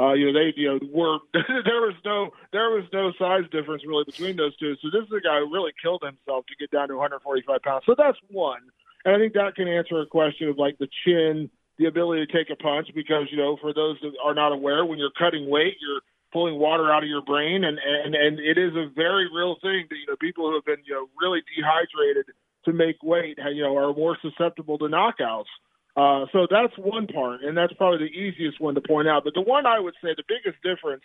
Uh, 0.00 0.14
you 0.14 0.32
know, 0.32 0.38
they 0.38 0.52
you 0.56 0.68
know 0.68 0.80
were 0.92 1.18
there 1.34 1.84
was 1.84 1.94
no 2.04 2.30
there 2.52 2.70
was 2.70 2.84
no 2.92 3.12
size 3.18 3.44
difference 3.52 3.84
really 3.86 4.04
between 4.04 4.36
those 4.36 4.56
two. 4.56 4.74
So 4.80 4.88
this 4.90 5.04
is 5.04 5.12
a 5.12 5.20
guy 5.20 5.40
who 5.40 5.52
really 5.52 5.72
killed 5.80 6.02
himself 6.02 6.46
to 6.46 6.56
get 6.58 6.70
down 6.70 6.88
to 6.88 6.96
145 6.96 7.60
pounds. 7.62 7.84
So 7.84 7.94
that's 7.96 8.18
one, 8.30 8.62
and 9.04 9.14
I 9.14 9.18
think 9.18 9.34
that 9.34 9.54
can 9.54 9.68
answer 9.68 10.00
a 10.00 10.06
question 10.06 10.48
of 10.48 10.58
like 10.58 10.78
the 10.78 10.88
chin 11.04 11.50
the 11.78 11.86
ability 11.86 12.26
to 12.26 12.32
take 12.32 12.50
a 12.50 12.56
punch 12.56 12.88
because 12.94 13.26
you 13.30 13.36
know 13.36 13.56
for 13.60 13.72
those 13.72 13.96
that 14.02 14.12
are 14.22 14.34
not 14.34 14.52
aware 14.52 14.84
when 14.84 14.98
you're 14.98 15.12
cutting 15.18 15.48
weight 15.48 15.76
you're 15.80 16.00
pulling 16.32 16.58
water 16.58 16.92
out 16.92 17.02
of 17.02 17.08
your 17.08 17.22
brain. 17.22 17.64
And 17.64 17.78
and 17.78 18.14
and 18.14 18.38
it 18.38 18.58
is 18.58 18.72
a 18.74 18.88
very 18.94 19.28
real 19.32 19.56
thing 19.60 19.86
that 19.88 19.96
you 19.96 20.06
know 20.08 20.16
people 20.20 20.48
who 20.48 20.54
have 20.54 20.64
been 20.64 20.84
you 20.86 20.94
know 20.94 21.06
really 21.20 21.42
dehydrated 21.56 22.26
to 22.64 22.72
make 22.72 23.02
weight 23.02 23.38
you 23.52 23.62
know 23.62 23.76
are 23.76 23.92
more 23.92 24.16
susceptible 24.22 24.78
to 24.78 24.86
knockouts. 24.86 25.50
Uh 25.96 26.26
so 26.32 26.46
that's 26.50 26.76
one 26.78 27.06
part 27.06 27.42
and 27.42 27.56
that's 27.56 27.72
probably 27.74 28.06
the 28.06 28.14
easiest 28.14 28.60
one 28.60 28.74
to 28.74 28.80
point 28.80 29.08
out. 29.08 29.24
But 29.24 29.34
the 29.34 29.42
one 29.42 29.66
i 29.66 29.78
would 29.78 29.94
say 30.02 30.14
the 30.16 30.24
biggest 30.28 30.62
difference 30.62 31.02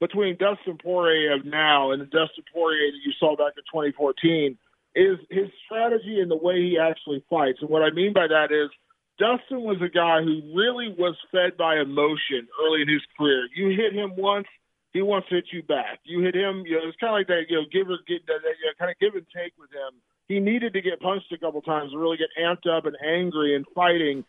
between 0.00 0.36
Dustin 0.36 0.78
Poirier 0.78 1.34
of 1.34 1.44
now 1.44 1.90
and 1.90 2.00
the 2.00 2.06
Dustin 2.06 2.44
Poirier 2.52 2.92
that 2.92 3.00
you 3.04 3.12
saw 3.18 3.34
back 3.34 3.54
in 3.56 3.64
2014 3.66 4.56
is 4.98 5.18
his 5.30 5.48
strategy 5.64 6.20
and 6.20 6.30
the 6.30 6.36
way 6.36 6.60
he 6.60 6.78
actually 6.78 7.22
fights 7.30 7.58
and 7.60 7.70
what 7.70 7.82
i 7.82 7.90
mean 7.90 8.12
by 8.12 8.26
that 8.26 8.50
is 8.50 8.70
Dustin 9.18 9.62
was 9.66 9.82
a 9.82 9.90
guy 9.90 10.22
who 10.22 10.40
really 10.54 10.94
was 10.96 11.16
fed 11.32 11.58
by 11.58 11.82
emotion 11.82 12.46
early 12.62 12.82
in 12.82 12.88
his 12.88 13.02
career. 13.18 13.48
You 13.50 13.74
hit 13.74 13.92
him 13.92 14.14
once, 14.16 14.46
he 14.92 15.02
wants 15.02 15.28
to 15.28 15.36
hit 15.36 15.46
you 15.52 15.62
back. 15.62 15.98
You 16.04 16.22
hit 16.22 16.34
him, 16.34 16.62
you 16.64 16.78
know, 16.78 16.86
it's 16.86 16.96
kind 16.98 17.10
of 17.10 17.18
like 17.18 17.26
that, 17.26 17.50
you 17.50 17.56
know, 17.58 17.66
give 17.70 17.90
or 17.90 17.98
get 18.06 18.24
that, 18.26 18.40
you 18.46 18.66
know, 18.66 18.78
kind 18.78 18.90
of 18.90 18.98
give 18.98 19.14
and 19.14 19.26
take 19.34 19.52
with 19.58 19.70
him. 19.70 19.98
He 20.28 20.40
needed 20.40 20.72
to 20.74 20.80
get 20.80 21.00
punched 21.00 21.32
a 21.32 21.38
couple 21.38 21.60
times 21.62 21.92
to 21.92 21.98
really 21.98 22.16
get 22.16 22.30
amped 22.40 22.70
up 22.70 22.86
and 22.86 22.96
angry 23.04 23.56
and 23.56 23.66
fighting. 23.74 24.24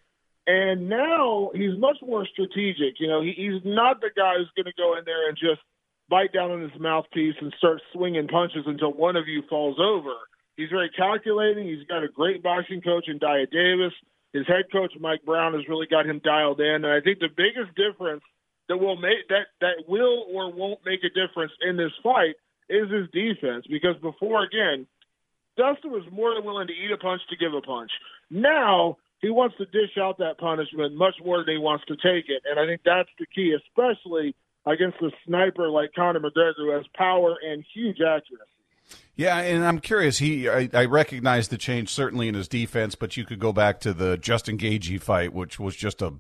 And 0.48 0.90
now 0.90 1.52
he's 1.54 1.78
much 1.78 1.98
more 2.02 2.26
strategic. 2.26 3.00
You 3.00 3.08
know, 3.08 3.22
he, 3.22 3.34
he's 3.38 3.62
not 3.64 4.02
the 4.02 4.10
guy 4.16 4.38
who's 4.38 4.50
going 4.56 4.66
to 4.66 4.78
go 4.78 4.98
in 4.98 5.06
there 5.06 5.30
and 5.30 5.38
just 5.38 5.62
bite 6.10 6.34
down 6.34 6.50
on 6.50 6.62
his 6.62 6.80
mouthpiece 6.80 7.36
and 7.40 7.54
start 7.58 7.82
swinging 7.94 8.28
punches 8.28 8.66
until 8.66 8.92
one 8.92 9.16
of 9.16 9.28
you 9.28 9.44
falls 9.50 9.78
over. 9.80 10.16
He's 10.60 10.70
very 10.70 10.90
calculating. 10.90 11.70
He's 11.70 11.88
got 11.88 12.04
a 12.04 12.10
great 12.10 12.44
boxing 12.44 12.82
coach 12.82 13.08
in 13.08 13.18
Dyah 13.18 13.50
Davis. 13.50 13.94
His 14.34 14.46
head 14.46 14.66
coach 14.70 14.92
Mike 15.00 15.24
Brown 15.24 15.54
has 15.54 15.66
really 15.70 15.88
got 15.88 16.06
him 16.06 16.20
dialed 16.22 16.60
in, 16.60 16.84
and 16.84 16.88
I 16.88 17.00
think 17.00 17.20
the 17.20 17.30
biggest 17.32 17.74
difference 17.80 18.24
that 18.68 18.76
will 18.76 18.98
make 18.98 19.30
that 19.30 19.48
that 19.62 19.88
will 19.88 20.26
or 20.28 20.52
won't 20.52 20.82
make 20.86 21.00
a 21.06 21.16
difference 21.16 21.54
in 21.62 21.78
this 21.78 21.94
fight 22.04 22.36
is 22.68 22.92
his 22.92 23.08
defense. 23.14 23.68
Because 23.70 23.96
before, 24.02 24.44
again, 24.44 24.86
Dustin 25.56 25.92
was 25.92 26.04
more 26.12 26.36
than 26.36 26.44
willing 26.44 26.68
to 26.68 26.74
eat 26.74 26.92
a 26.92 26.98
punch 26.98 27.22
to 27.30 27.38
give 27.38 27.54
a 27.54 27.62
punch. 27.62 27.92
Now 28.30 28.98
he 29.22 29.30
wants 29.30 29.56
to 29.60 29.66
dish 29.66 29.96
out 29.98 30.18
that 30.18 30.40
punishment 30.40 30.94
much 30.94 31.16
more 31.24 31.38
than 31.38 31.56
he 31.56 31.58
wants 31.58 31.86
to 31.86 31.96
take 31.96 32.28
it, 32.28 32.44
and 32.44 32.60
I 32.60 32.66
think 32.66 32.82
that's 32.84 33.10
the 33.18 33.28
key, 33.34 33.56
especially 33.56 34.36
against 34.66 34.98
a 35.02 35.12
sniper 35.26 35.70
like 35.70 35.94
Conor 35.96 36.20
McGregor, 36.20 36.58
who 36.58 36.72
has 36.72 36.84
power 36.96 37.38
and 37.42 37.64
huge 37.74 38.02
accuracy. 38.02 38.59
Yeah, 39.16 39.38
and 39.40 39.66
I'm 39.66 39.80
curious. 39.80 40.20
He, 40.20 40.48
I, 40.48 40.70
I 40.74 40.86
recognize 40.86 41.50
the 41.50 41.58
change 41.58 41.90
certainly 41.90 42.30
in 42.30 42.36
his 42.36 42.48
defense, 42.48 42.96
but 42.96 43.18
you 43.18 43.26
could 43.26 43.40
go 43.40 43.52
back 43.52 43.82
to 43.82 43.94
the 43.94 44.18
Justin 44.18 44.58
Gaethje 44.58 45.02
fight, 45.02 45.34
which 45.34 45.60
was 45.60 45.76
just 45.76 46.02
a 46.02 46.14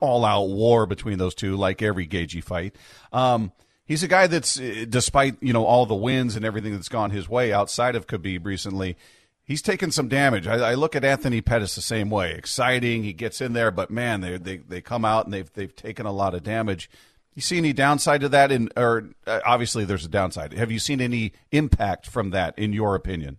all-out 0.00 0.48
war 0.48 0.84
between 0.84 1.18
those 1.18 1.34
two, 1.34 1.56
like 1.56 1.80
every 1.80 2.06
Gaethje 2.06 2.42
fight. 2.44 2.76
Um, 3.12 3.52
he's 3.84 4.02
a 4.02 4.08
guy 4.08 4.26
that's, 4.26 4.60
eh, 4.60 4.84
despite 4.88 5.36
you 5.40 5.52
know 5.52 5.64
all 5.64 5.86
the 5.86 5.94
wins 5.94 6.36
and 6.36 6.44
everything 6.44 6.72
that's 6.72 6.88
gone 6.88 7.10
his 7.10 7.28
way 7.28 7.52
outside 7.52 7.94
of 7.96 8.06
Khabib 8.06 8.44
recently, 8.44 8.96
he's 9.44 9.62
taken 9.62 9.90
some 9.90 10.08
damage. 10.08 10.46
I, 10.46 10.72
I, 10.72 10.74
look 10.74 10.96
at 10.96 11.04
Anthony 11.04 11.40
Pettis 11.40 11.74
the 11.74 11.82
same 11.82 12.10
way. 12.10 12.32
Exciting, 12.32 13.04
he 13.04 13.12
gets 13.12 13.40
in 13.40 13.52
there, 13.52 13.70
but 13.70 13.90
man, 13.90 14.20
they 14.20 14.36
they 14.38 14.56
they 14.58 14.80
come 14.80 15.04
out 15.04 15.24
and 15.24 15.32
they've 15.32 15.52
they've 15.52 15.74
taken 15.74 16.06
a 16.06 16.12
lot 16.12 16.34
of 16.34 16.42
damage. 16.42 16.90
You 17.34 17.42
see 17.42 17.56
any 17.56 17.72
downside 17.72 18.20
to 18.20 18.28
that? 18.30 18.52
In 18.52 18.68
or 18.76 19.10
uh, 19.26 19.40
obviously 19.44 19.84
there's 19.84 20.04
a 20.04 20.08
downside. 20.08 20.52
Have 20.52 20.70
you 20.70 20.78
seen 20.78 21.00
any 21.00 21.32
impact 21.50 22.06
from 22.06 22.30
that, 22.30 22.58
in 22.58 22.72
your 22.72 22.94
opinion? 22.94 23.38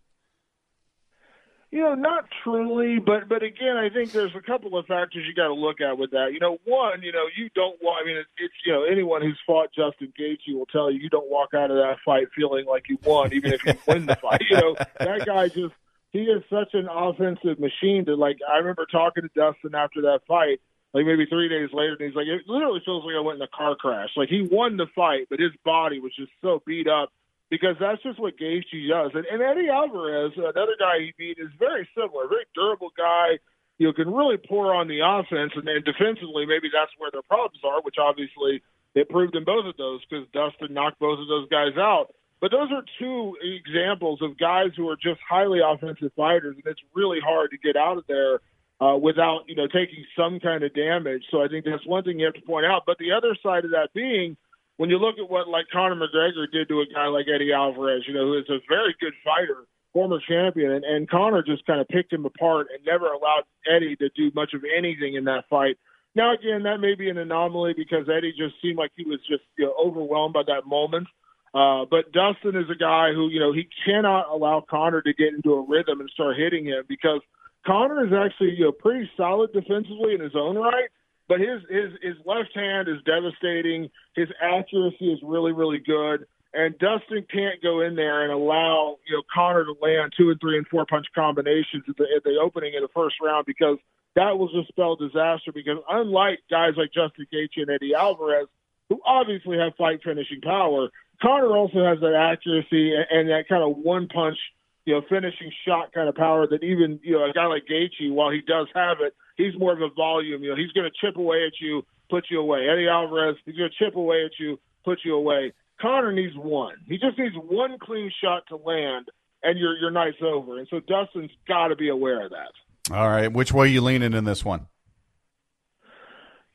You 1.70 1.82
know, 1.82 1.96
not 1.96 2.26
truly, 2.44 3.00
but 3.00 3.28
but 3.28 3.42
again, 3.42 3.78
I 3.78 3.90
think 3.90 4.12
there's 4.12 4.36
a 4.36 4.42
couple 4.42 4.78
of 4.78 4.86
factors 4.86 5.26
you 5.28 5.34
got 5.34 5.48
to 5.48 5.56
look 5.56 5.82
at 5.82 5.98
with 5.98 6.12
that. 6.12 6.30
You 6.32 6.40
know, 6.40 6.58
one, 6.66 7.02
you 7.02 7.12
know, 7.12 7.26
you 7.36 7.50
don't 7.56 7.82
want. 7.82 8.04
I 8.04 8.08
mean, 8.08 8.18
it's, 8.18 8.30
it's 8.38 8.54
you 8.66 8.74
know, 8.74 8.84
anyone 8.84 9.24
who's 9.24 9.40
fought 9.46 9.70
Justin 9.76 10.14
Gaethje 10.20 10.54
will 10.54 10.68
tell 10.68 10.92
you 10.92 11.00
you 11.00 11.10
don't 11.10 11.30
walk 11.30 11.56
out 11.56 11.72
of 11.72 11.78
that 11.78 11.98
fight 12.06 12.28
feeling 12.36 12.66
like 12.66 12.90
you 12.90 13.00
won, 13.04 13.34
even 13.34 13.54
if 13.54 13.66
you 13.66 13.74
win 13.88 14.06
the 14.06 14.16
fight. 14.16 14.42
You 14.50 14.58
know, 14.58 14.76
that 15.00 15.26
guy 15.26 15.48
just 15.48 15.74
he 16.12 16.26
is 16.26 16.44
such 16.48 16.76
an 16.76 16.88
offensive 16.88 17.60
machine. 17.60 18.06
That 18.06 18.18
like, 18.18 18.38
I 18.48 18.58
remember 18.58 18.86
talking 18.86 19.24
to 19.24 19.30
Dustin 19.36 19.74
after 19.74 20.02
that 20.02 20.22
fight, 20.28 20.62
like 20.94 21.06
maybe 21.06 21.26
three 21.26 21.50
days 21.50 21.70
later, 21.74 21.98
and 22.00 22.08
he's 22.08 22.16
like, 22.16 22.28
it 22.28 22.48
literally 22.48 22.82
feels 22.86 23.04
like 23.04 23.16
I 23.16 23.20
went 23.20 23.38
in 23.38 23.42
a 23.42 23.48
car 23.48 23.76
crash. 23.76 24.10
Like 24.16 24.30
he 24.30 24.48
won 24.50 24.78
the 24.78 24.86
fight, 24.96 25.28
but 25.30 25.40
his 25.40 25.52
body 25.66 26.00
was 26.00 26.16
just 26.16 26.32
so 26.42 26.62
beat 26.66 26.88
up 26.88 27.10
because 27.50 27.76
that's 27.80 28.02
just 28.04 28.20
what 28.20 28.38
Gaethje 28.38 28.90
does. 28.90 29.12
And, 29.14 29.26
and 29.26 29.42
Eddie 29.42 29.70
Alvarez, 29.70 30.34
another 30.38 30.78
guy 30.80 31.00
he 31.00 31.14
beat, 31.18 31.38
is 31.40 31.50
very 31.58 31.90
similar, 31.96 32.28
very 32.28 32.46
durable 32.54 32.92
guy. 32.96 33.40
You 33.80 33.88
know, 33.88 33.94
can 33.94 34.14
really 34.14 34.38
pour 34.38 34.74
on 34.74 34.88
the 34.88 35.02
offense, 35.02 35.54
and, 35.56 35.68
and 35.68 35.84
defensively, 35.84 36.46
maybe 36.46 36.70
that's 36.72 36.92
where 37.00 37.10
their 37.12 37.24
problems 37.24 37.60
are. 37.66 37.82
Which 37.82 37.96
obviously 37.98 38.62
it 38.94 39.10
proved 39.10 39.36
in 39.36 39.44
both 39.44 39.66
of 39.66 39.76
those 39.78 40.02
because 40.06 40.28
Dustin 40.32 40.74
knocked 40.74 41.00
both 41.00 41.18
of 41.20 41.28
those 41.28 41.50
guys 41.50 41.74
out. 41.76 42.14
But 42.40 42.52
those 42.52 42.70
are 42.72 42.84
two 43.00 43.38
examples 43.42 44.22
of 44.22 44.38
guys 44.38 44.72
who 44.76 44.90
are 44.90 44.98
just 44.98 45.20
highly 45.28 45.60
offensive 45.66 46.12
fighters, 46.16 46.56
and 46.56 46.66
it's 46.68 46.82
really 46.94 47.20
hard 47.20 47.50
to 47.52 47.58
get 47.58 47.76
out 47.76 47.98
of 47.98 48.06
there 48.06 48.42
uh, 48.82 48.98
without 48.98 49.42
you 49.48 49.56
know 49.56 49.68
taking 49.68 50.06
some 50.18 50.40
kind 50.40 50.64
of 50.64 50.74
damage. 50.74 51.24
So 51.32 51.44
I 51.44 51.48
think 51.48 51.66
that's 51.66 51.86
one 51.86 52.04
thing 52.04 52.20
you 52.20 52.26
have 52.26 52.36
to 52.36 52.42
point 52.42 52.66
out. 52.66 52.84
But 52.86 52.98
the 52.98 53.12
other 53.12 53.36
side 53.44 53.66
of 53.66 53.72
that 53.72 53.90
being, 53.94 54.38
when 54.78 54.90
you 54.90 54.98
look 54.98 55.16
at 55.20 55.30
what 55.30 55.48
like 55.48 55.66
Conor 55.72 55.96
McGregor 55.96 56.52
did 56.52 56.68
to 56.70 56.82
a 56.82 56.86
guy 56.94 57.08
like 57.08 57.28
Eddie 57.34 57.54
Alvarez, 57.54 58.04
you 58.08 58.14
know, 58.14 58.26
who 58.26 58.38
is 58.38 58.50
a 58.50 58.60
very 58.68 58.96
good 59.00 59.14
fighter, 59.24 59.66
former 59.94 60.20
champion, 60.28 60.72
and, 60.72 60.84
and 60.84 61.10
Conor 61.10 61.44
just 61.44 61.66
kind 61.66 61.80
of 61.80 61.88
picked 61.88 62.12
him 62.12 62.26
apart 62.26 62.68
and 62.74 62.86
never 62.86 63.08
allowed 63.08 63.44
Eddie 63.70 63.96
to 63.98 64.10
do 64.16 64.32
much 64.36 64.54
of 64.54 64.62
anything 64.78 65.16
in 65.16 65.26
that 65.26 65.46
fight. 65.50 65.78
Now 66.16 66.34
again, 66.34 66.64
that 66.64 66.80
may 66.80 66.96
be 66.96 67.10
an 67.10 67.18
anomaly 67.18 67.74
because 67.76 68.08
Eddie 68.10 68.34
just 68.38 68.56
seemed 68.62 68.78
like 68.78 68.92
he 68.96 69.04
was 69.06 69.20
just 69.30 69.44
you 69.58 69.66
know, 69.66 69.74
overwhelmed 69.80 70.34
by 70.34 70.44
that 70.48 70.68
moment. 70.68 71.08
Uh, 71.54 71.86
but 71.90 72.12
Dustin 72.12 72.56
is 72.56 72.70
a 72.72 72.76
guy 72.76 73.14
who, 73.14 73.30
you 73.30 73.40
know, 73.40 73.54
he 73.54 73.68
cannot 73.86 74.30
allow 74.30 74.66
Conor 74.68 75.04
to 75.04 75.14
get 75.14 75.34
into 75.34 75.54
a 75.54 75.62
rhythm 75.62 76.02
and 76.02 76.10
start 76.10 76.36
hitting 76.36 76.66
him 76.66 76.84
because 76.88 77.22
Conor 77.66 78.06
is 78.06 78.14
actually, 78.14 78.56
you 78.58 78.66
know, 78.66 78.72
pretty 78.72 79.10
solid 79.16 79.54
defensively 79.54 80.14
in 80.14 80.22
his 80.22 80.36
own 80.36 80.58
right. 80.58 80.90
But 81.28 81.40
his 81.40 81.62
his 81.70 81.92
his 82.02 82.16
left 82.26 82.54
hand 82.54 82.88
is 82.90 82.98
devastating. 83.06 83.90
His 84.16 84.28
accuracy 84.42 85.14
is 85.14 85.20
really 85.24 85.54
really 85.54 85.80
good, 85.80 86.28
and 86.54 86.78
Dustin 86.78 87.26
can't 87.32 87.62
go 87.62 87.82
in 87.82 87.96
there 87.96 88.24
and 88.24 88.32
allow 88.32 88.98
you 89.08 89.16
know 89.16 89.24
Conor 89.34 89.64
to 89.64 89.76
land 89.82 90.14
two 90.18 90.32
and 90.32 90.40
three 90.42 90.58
and 90.58 90.68
four 90.68 90.86
punch 90.86 91.08
combinations 91.16 91.84
at 91.88 91.96
the, 91.96 92.06
at 92.16 92.24
the 92.24 92.38
opening 92.42 92.76
of 92.76 92.82
the 92.82 92.92
first 92.94 93.16
round 93.22 93.46
because 93.46 93.78
that 94.16 94.38
will 94.38 94.50
just 94.50 94.68
spell 94.68 94.98
disaster. 94.98 95.52
Because 95.54 95.78
unlike 95.90 96.40
guys 96.52 96.74
like 96.76 96.92
Justin 96.94 97.26
Gaethje 97.34 97.62
and 97.62 97.70
Eddie 97.70 97.96
Alvarez, 97.96 98.48
who 98.90 99.00
obviously 99.06 99.58
have 99.58 99.76
fight 99.78 100.02
finishing 100.04 100.42
power, 100.42 100.90
Conor 101.22 101.56
also 101.56 101.86
has 101.86 102.00
that 102.02 102.16
accuracy 102.16 102.94
and, 102.94 103.06
and 103.10 103.30
that 103.30 103.48
kind 103.48 103.64
of 103.64 103.78
one 103.78 104.08
punch, 104.08 104.38
you 104.86 104.94
know, 104.94 105.02
finishing 105.10 105.52
shot 105.66 105.94
kind 105.94 106.10
of 106.10 106.16
power 106.16 106.48
that 106.48 106.64
even 106.64 107.00
you 107.04 107.14
know 107.14 107.26
a 107.26 107.34
guy 107.34 107.46
like 107.46 107.64
Gaethje, 107.70 108.12
while 108.12 108.32
he 108.32 108.42
does 108.42 108.68
have 108.76 108.98
it, 109.02 109.14
he's 109.38 109.58
more 109.58 109.74
of 109.74 109.82
a 109.82 109.90
volume. 109.96 110.44
You 110.44 110.52
know, 110.52 110.56
he's 110.56 110.72
going 110.72 110.90
to 110.90 111.06
chip 111.06 111.18
away 111.18 111.46
at 111.46 111.54
you, 111.60 111.86
put 112.10 112.26
you 112.30 112.40
away. 112.40 112.68
Eddie 112.70 112.88
Alvarez, 112.88 113.38
he's 113.46 113.56
going 113.56 113.70
to 113.70 113.86
chip 113.86 113.96
away 113.96 114.26
at 114.26 114.32
you, 114.40 114.60
put 114.84 115.00
you 115.06 115.16
away. 115.16 115.54
Conor 115.82 116.12
needs 116.12 116.36
one. 116.36 116.76
He 116.88 116.98
just 116.98 117.18
needs 117.18 117.36
one 117.36 117.78
clean 117.80 118.12
shot 118.24 118.44
to 118.50 118.58
land, 118.58 119.08
and 119.42 119.58
your 119.58 119.78
your 119.78 119.92
night's 119.92 120.18
over. 120.22 120.60
And 120.60 120.68
so 120.70 120.80
Dustin's 120.80 121.32
got 121.48 121.68
to 121.68 121.76
be 121.76 121.90
aware 121.90 122.26
of 122.26 122.32
that. 122.32 122.94
All 122.94 123.10
right, 123.10 123.32
which 123.32 123.54
way 123.54 123.66
are 123.66 123.70
you 123.70 123.82
leaning 123.82 124.14
in 124.14 124.26
this 124.26 124.44
one? 124.44 124.68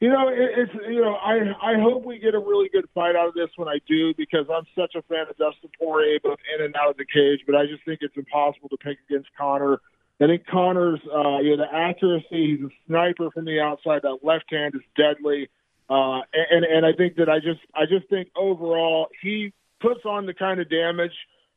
You 0.00 0.10
know, 0.10 0.28
it, 0.28 0.50
it's 0.56 0.72
you 0.88 1.00
know, 1.00 1.14
I 1.14 1.38
I 1.60 1.80
hope 1.80 2.04
we 2.04 2.18
get 2.18 2.34
a 2.34 2.38
really 2.38 2.68
good 2.68 2.88
fight 2.94 3.16
out 3.16 3.28
of 3.28 3.34
this 3.34 3.50
when 3.56 3.68
I 3.68 3.78
do 3.88 4.14
because 4.14 4.46
I'm 4.52 4.64
such 4.76 4.94
a 4.94 5.02
fan 5.02 5.26
of 5.28 5.36
Dustin 5.36 5.70
Poirier, 5.78 6.20
both 6.22 6.38
in 6.54 6.64
and 6.64 6.74
out 6.76 6.90
of 6.90 6.96
the 6.96 7.04
cage. 7.04 7.40
But 7.46 7.56
I 7.56 7.66
just 7.66 7.84
think 7.84 8.00
it's 8.02 8.16
impossible 8.16 8.68
to 8.68 8.76
pick 8.76 8.98
against 9.08 9.28
Conor. 9.36 9.80
I 10.20 10.26
think 10.26 10.46
Conor's 10.46 11.00
uh, 11.12 11.38
you 11.38 11.56
know, 11.56 11.64
the 11.64 11.74
accuracy. 11.74 12.26
He's 12.30 12.60
a 12.60 12.70
sniper 12.86 13.30
from 13.32 13.44
the 13.44 13.60
outside. 13.60 14.02
That 14.02 14.18
left 14.22 14.44
hand 14.50 14.74
is 14.76 14.82
deadly, 14.96 15.48
uh, 15.90 16.20
and 16.32 16.64
and 16.64 16.86
I 16.86 16.92
think 16.92 17.16
that 17.16 17.28
I 17.28 17.40
just 17.40 17.60
I 17.74 17.86
just 17.86 18.08
think 18.08 18.28
overall 18.36 19.08
he 19.20 19.52
puts 19.80 20.04
on 20.04 20.26
the 20.26 20.34
kind 20.34 20.60
of 20.60 20.70
damage 20.70 21.14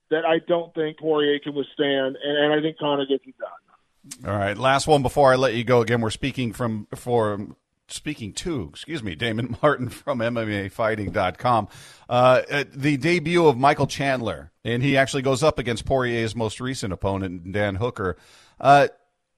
that 0.10 0.26
I 0.26 0.40
don't 0.48 0.74
think 0.74 0.98
Poirier 0.98 1.40
can 1.40 1.54
withstand, 1.54 2.18
and, 2.24 2.38
and 2.38 2.54
I 2.54 2.62
think 2.62 2.78
Conor 2.80 3.06
gets 3.06 3.24
it 3.26 3.36
done. 3.38 4.32
All 4.32 4.38
right, 4.38 4.58
last 4.58 4.88
one 4.88 5.04
before 5.04 5.32
I 5.32 5.36
let 5.36 5.54
you 5.54 5.64
go. 5.64 5.82
Again, 5.82 6.02
we're 6.02 6.10
speaking 6.10 6.54
from 6.54 6.88
for 6.96 7.48
speaking 7.94 8.34
to, 8.34 8.68
excuse 8.70 9.04
me, 9.04 9.16
Damon 9.16 9.58
Martin 9.62 9.90
from 9.90 10.20
MMAfighting.com. 10.20 11.68
Uh, 12.10 12.64
the 12.74 12.98
debut 12.98 13.46
of 13.46 13.58
Michael 13.58 13.88
Chandler, 13.88 14.52
and 14.64 14.84
he 14.84 14.98
actually 14.98 15.24
goes 15.24 15.44
up 15.44 15.60
against 15.60 15.86
Poirier's 15.86 16.36
most 16.36 16.60
recent 16.60 16.94
opponent, 16.94 17.52
Dan 17.52 17.76
Hooker. 17.76 18.18
Uh, 18.60 18.88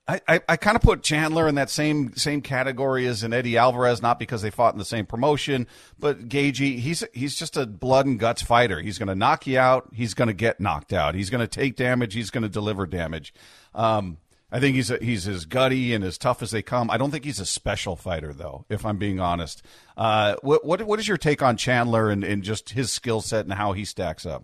I, 0.05 0.19
I, 0.27 0.41
I 0.49 0.57
kind 0.57 0.75
of 0.75 0.81
put 0.81 1.01
Chandler 1.01 1.47
in 1.47 1.55
that 1.55 1.69
same 1.69 2.13
same 2.15 2.41
category 2.41 3.07
as 3.07 3.23
an 3.23 3.31
Eddie 3.31 3.57
Alvarez, 3.57 4.01
not 4.01 4.19
because 4.19 4.41
they 4.41 4.49
fought 4.49 4.73
in 4.73 4.79
the 4.79 4.85
same 4.85 5.05
promotion, 5.05 5.65
but 5.97 6.27
Gaethje, 6.27 6.79
he's 6.79 7.05
he's 7.13 7.35
just 7.35 7.55
a 7.55 7.65
blood 7.65 8.05
and 8.05 8.19
guts 8.19 8.41
fighter. 8.41 8.81
He's 8.81 8.97
going 8.97 9.07
to 9.07 9.15
knock 9.15 9.47
you 9.47 9.57
out. 9.57 9.89
He's 9.93 10.13
going 10.13 10.27
to 10.27 10.33
get 10.33 10.59
knocked 10.59 10.91
out. 10.91 11.15
He's 11.15 11.29
going 11.29 11.39
to 11.39 11.47
take 11.47 11.77
damage. 11.77 12.13
He's 12.13 12.31
going 12.31 12.41
to 12.41 12.49
deliver 12.49 12.85
damage. 12.85 13.33
Um, 13.73 14.17
I 14.53 14.59
think 14.59 14.75
he's 14.75 14.91
a, 14.91 14.99
he's 14.99 15.27
as 15.27 15.45
gutty 15.45 15.95
and 15.95 16.03
as 16.03 16.19
tough 16.19 16.43
as 16.43 16.51
they 16.51 16.61
come. 16.61 16.91
I 16.91 16.97
don't 16.97 17.09
think 17.09 17.25
he's 17.25 17.39
a 17.39 17.45
special 17.45 17.95
fighter, 17.95 18.31
though. 18.31 18.65
If 18.69 18.85
I'm 18.85 18.97
being 18.97 19.19
honest, 19.19 19.63
uh, 19.97 20.35
what 20.43 20.63
what 20.63 20.83
what 20.83 20.99
is 20.99 21.07
your 21.07 21.17
take 21.17 21.41
on 21.41 21.57
Chandler 21.57 22.11
and, 22.11 22.23
and 22.23 22.43
just 22.43 22.69
his 22.69 22.91
skill 22.91 23.19
set 23.19 23.45
and 23.45 23.53
how 23.55 23.73
he 23.73 23.83
stacks 23.83 24.27
up? 24.27 24.43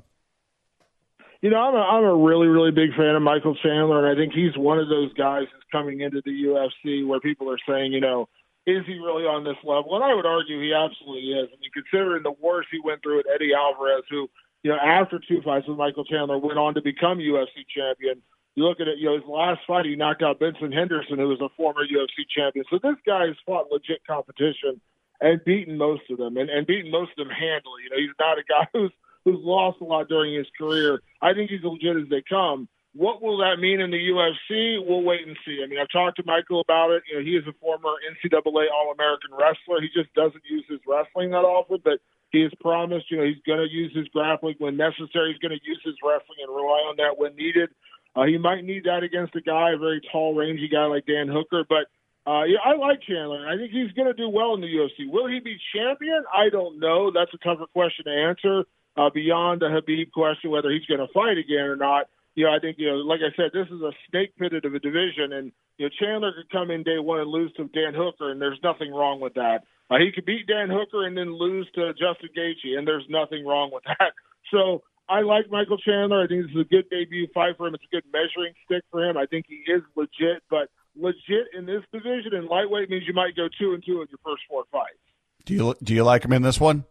You 1.41 1.51
know, 1.51 1.57
I'm 1.57 1.75
a, 1.75 1.77
I'm 1.77 2.03
a 2.03 2.15
really, 2.15 2.47
really 2.47 2.71
big 2.71 2.89
fan 2.97 3.15
of 3.15 3.21
Michael 3.21 3.55
Chandler, 3.61 4.03
and 4.03 4.17
I 4.17 4.19
think 4.19 4.33
he's 4.33 4.57
one 4.57 4.79
of 4.79 4.89
those 4.89 5.13
guys 5.13 5.45
that's 5.53 5.63
coming 5.71 6.01
into 6.01 6.23
the 6.25 6.31
UFC 6.31 7.05
where 7.07 7.19
people 7.19 7.49
are 7.51 7.59
saying, 7.69 7.93
you 7.93 8.01
know, 8.01 8.27
is 8.65 8.83
he 8.87 8.95
really 8.95 9.23
on 9.23 9.43
this 9.43 9.61
level? 9.63 9.93
And 9.95 10.03
I 10.03 10.15
would 10.15 10.25
argue 10.25 10.59
he 10.59 10.73
absolutely 10.73 11.29
is. 11.37 11.49
I 11.53 11.55
mean, 11.61 11.71
considering 11.71 12.23
the 12.23 12.35
worst 12.41 12.69
he 12.71 12.81
went 12.83 13.03
through 13.03 13.17
with 13.17 13.27
Eddie 13.33 13.53
Alvarez, 13.53 14.03
who, 14.09 14.27
you 14.63 14.71
know, 14.71 14.77
after 14.83 15.19
two 15.19 15.41
fights 15.45 15.67
with 15.67 15.77
Michael 15.77 16.03
Chandler 16.03 16.39
went 16.39 16.57
on 16.57 16.73
to 16.73 16.81
become 16.81 17.19
UFC 17.19 17.61
champion. 17.69 18.23
You 18.55 18.65
look 18.65 18.79
at 18.79 18.87
it, 18.87 18.97
you 18.97 19.05
know, 19.05 19.15
his 19.15 19.27
last 19.27 19.61
fight, 19.67 19.85
he 19.85 19.95
knocked 19.95 20.23
out 20.23 20.39
Benson 20.39 20.71
Henderson, 20.71 21.17
who 21.17 21.27
was 21.27 21.41
a 21.41 21.49
former 21.55 21.81
UFC 21.81 22.27
champion. 22.35 22.65
So 22.69 22.79
this 22.81 22.97
guy 23.05 23.27
has 23.27 23.35
fought 23.45 23.71
legit 23.71 24.05
competition 24.05 24.81
and 25.21 25.43
beaten 25.43 25.77
most 25.77 26.03
of 26.09 26.17
them, 26.17 26.37
and, 26.37 26.49
and 26.49 26.65
beaten 26.65 26.91
most 26.91 27.11
of 27.17 27.27
them 27.27 27.29
handily. 27.29 27.83
You 27.83 27.89
know, 27.91 27.97
he's 27.97 28.17
not 28.19 28.37
a 28.37 28.43
guy 28.43 28.67
who's 28.73 28.91
who's 29.25 29.39
lost 29.43 29.81
a 29.81 29.83
lot 29.83 30.07
during 30.07 30.33
his 30.33 30.47
career. 30.57 31.01
I 31.21 31.33
think 31.33 31.49
he's 31.49 31.63
legit 31.63 31.97
as 31.97 32.09
they 32.09 32.23
come. 32.27 32.67
What 32.95 33.21
will 33.21 33.37
that 33.39 33.59
mean 33.59 33.81
in 33.81 33.91
the 33.91 33.99
UFC? 33.99 34.81
We'll 34.83 35.03
wait 35.03 35.27
and 35.27 35.37
see. 35.45 35.61
I 35.63 35.67
mean, 35.67 35.77
I've 35.79 35.91
talked 35.91 36.17
to 36.17 36.23
Michael 36.25 36.61
about 36.61 36.91
it. 36.91 37.03
You 37.09 37.17
know, 37.17 37.23
he 37.23 37.35
is 37.37 37.45
a 37.45 37.53
former 37.61 37.93
NCAA 38.09 38.65
All-American 38.73 39.31
wrestler. 39.31 39.81
He 39.81 39.89
just 39.93 40.11
doesn't 40.15 40.41
use 40.49 40.65
his 40.67 40.79
wrestling 40.87 41.31
that 41.31 41.45
often, 41.45 41.79
but 41.83 41.99
he 42.31 42.41
has 42.41 42.51
promised, 42.59 43.11
you 43.11 43.17
know, 43.17 43.25
he's 43.25 43.41
going 43.45 43.59
to 43.59 43.69
use 43.69 43.93
his 43.95 44.07
grappling 44.09 44.55
when 44.57 44.77
necessary. 44.77 45.31
He's 45.31 45.41
going 45.41 45.57
to 45.57 45.65
use 45.65 45.81
his 45.83 45.95
wrestling 46.01 46.41
and 46.41 46.49
rely 46.49 46.81
on 46.89 46.95
that 46.97 47.17
when 47.17 47.35
needed. 47.35 47.69
Uh, 48.15 48.23
he 48.23 48.37
might 48.37 48.63
need 48.63 48.83
that 48.85 49.03
against 49.03 49.35
a 49.35 49.41
guy, 49.41 49.71
a 49.73 49.77
very 49.77 50.01
tall, 50.11 50.35
rangy 50.35 50.67
guy 50.67 50.85
like 50.85 51.05
Dan 51.05 51.27
Hooker, 51.27 51.63
but 51.67 51.87
uh, 52.29 52.43
yeah, 52.43 52.59
I 52.63 52.75
like 52.75 53.01
Chandler. 53.01 53.47
I 53.47 53.57
think 53.57 53.71
he's 53.71 53.91
going 53.93 54.07
to 54.07 54.13
do 54.13 54.29
well 54.29 54.53
in 54.53 54.61
the 54.61 54.67
UFC. 54.67 55.09
Will 55.09 55.27
he 55.27 55.39
be 55.39 55.57
champion? 55.73 56.23
I 56.31 56.49
don't 56.49 56.79
know. 56.79 57.11
That's 57.11 57.33
a 57.33 57.37
tougher 57.37 57.65
question 57.73 58.05
to 58.05 58.11
answer 58.11 58.65
uh, 58.97 59.09
beyond 59.09 59.61
the 59.61 59.67
Khabib 59.67 60.11
question 60.11 60.51
whether 60.51 60.69
he's 60.69 60.85
going 60.85 60.99
to 60.99 61.11
fight 61.13 61.37
again 61.37 61.65
or 61.65 61.75
not. 61.75 62.07
You 62.35 62.45
know, 62.45 62.51
I 62.51 62.59
think 62.59 62.77
you 62.77 62.87
know, 62.87 62.97
like 62.97 63.21
I 63.21 63.35
said, 63.35 63.51
this 63.53 63.67
is 63.67 63.81
a 63.81 63.91
snake 64.09 64.35
pitted 64.37 64.65
of 64.65 64.75
a 64.75 64.79
division, 64.79 65.33
and 65.33 65.51
you 65.77 65.85
know, 65.85 65.89
Chandler 65.99 66.31
could 66.33 66.51
come 66.51 66.71
in 66.71 66.83
day 66.83 66.99
one 66.99 67.19
and 67.19 67.29
lose 67.29 67.51
to 67.53 67.65
Dan 67.65 67.93
Hooker, 67.95 68.31
and 68.31 68.41
there's 68.41 68.59
nothing 68.63 68.93
wrong 68.93 69.19
with 69.19 69.33
that. 69.33 69.63
Uh, 69.89 69.97
he 69.97 70.11
could 70.11 70.25
beat 70.25 70.45
Dan 70.45 70.69
Hooker 70.69 71.05
and 71.05 71.17
then 71.17 71.33
lose 71.33 71.67
to 71.75 71.93
Justin 71.93 72.29
Gaethje, 72.37 72.77
and 72.77 72.87
there's 72.87 73.05
nothing 73.09 73.45
wrong 73.45 73.71
with 73.73 73.83
that. 73.85 74.13
So 74.51 74.81
I 75.09 75.21
like 75.21 75.49
Michael 75.49 75.77
Chandler. 75.79 76.23
I 76.23 76.27
think 76.27 76.43
this 76.43 76.51
is 76.51 76.61
a 76.61 76.69
good 76.69 76.89
debut 76.89 77.27
fight 77.33 77.57
for 77.57 77.67
him. 77.67 77.73
It's 77.73 77.83
a 77.83 77.95
good 77.95 78.05
measuring 78.13 78.53
stick 78.65 78.83
for 78.91 79.03
him. 79.03 79.17
I 79.17 79.25
think 79.25 79.47
he 79.49 79.55
is 79.71 79.81
legit, 79.95 80.43
but 80.49 80.69
legit 80.95 81.49
in 81.57 81.65
this 81.65 81.81
division 81.91 82.35
and 82.35 82.47
lightweight 82.47 82.89
means 82.89 83.03
you 83.07 83.13
might 83.13 83.35
go 83.35 83.47
two 83.59 83.73
and 83.73 83.83
two 83.83 84.01
in 84.01 84.07
your 84.09 84.19
first 84.23 84.43
four 84.47 84.65
fights. 84.71 85.01
Do 85.45 85.53
you 85.55 85.75
do 85.83 85.95
you 85.95 86.03
like 86.03 86.23
him 86.23 86.33
in 86.33 86.43
this 86.43 86.59
one? 86.59 86.85